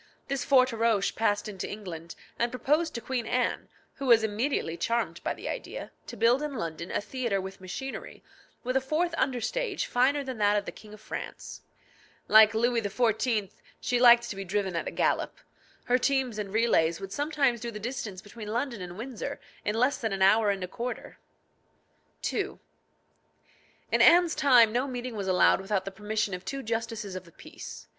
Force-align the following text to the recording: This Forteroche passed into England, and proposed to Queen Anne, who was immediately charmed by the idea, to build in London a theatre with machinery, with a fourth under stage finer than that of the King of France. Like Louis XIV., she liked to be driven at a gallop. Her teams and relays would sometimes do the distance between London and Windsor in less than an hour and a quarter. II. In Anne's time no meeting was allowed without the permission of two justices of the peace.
This 0.29 0.43
Forteroche 0.43 1.15
passed 1.15 1.47
into 1.47 1.69
England, 1.69 2.15
and 2.39 2.49
proposed 2.51 2.95
to 2.95 3.01
Queen 3.01 3.27
Anne, 3.27 3.69
who 3.97 4.07
was 4.07 4.23
immediately 4.23 4.75
charmed 4.75 5.23
by 5.23 5.35
the 5.35 5.47
idea, 5.47 5.91
to 6.07 6.17
build 6.17 6.41
in 6.41 6.55
London 6.55 6.89
a 6.89 6.99
theatre 6.99 7.39
with 7.39 7.61
machinery, 7.61 8.23
with 8.63 8.75
a 8.75 8.81
fourth 8.81 9.13
under 9.15 9.39
stage 9.39 9.85
finer 9.85 10.23
than 10.23 10.39
that 10.39 10.57
of 10.57 10.65
the 10.65 10.71
King 10.71 10.95
of 10.95 11.01
France. 11.01 11.61
Like 12.27 12.55
Louis 12.55 12.81
XIV., 12.81 13.51
she 13.79 13.99
liked 13.99 14.27
to 14.31 14.35
be 14.35 14.43
driven 14.43 14.75
at 14.75 14.87
a 14.87 14.89
gallop. 14.89 15.37
Her 15.83 15.99
teams 15.99 16.39
and 16.39 16.51
relays 16.51 16.99
would 16.99 17.11
sometimes 17.13 17.59
do 17.61 17.69
the 17.69 17.79
distance 17.79 18.23
between 18.23 18.47
London 18.47 18.81
and 18.81 18.97
Windsor 18.97 19.39
in 19.63 19.75
less 19.75 19.99
than 19.99 20.11
an 20.13 20.23
hour 20.23 20.49
and 20.49 20.63
a 20.63 20.67
quarter. 20.67 21.19
II. 22.33 22.57
In 23.91 24.01
Anne's 24.01 24.33
time 24.33 24.71
no 24.73 24.87
meeting 24.87 25.15
was 25.15 25.27
allowed 25.27 25.61
without 25.61 25.85
the 25.85 25.91
permission 25.91 26.33
of 26.33 26.43
two 26.43 26.63
justices 26.63 27.15
of 27.15 27.23
the 27.23 27.31
peace. 27.31 27.85